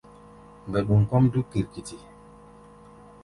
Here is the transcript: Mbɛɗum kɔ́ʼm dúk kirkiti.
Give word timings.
Mbɛɗum 0.67 1.01
kɔ́ʼm 1.09 1.25
dúk 1.33 1.45
kirkiti. 1.51 1.97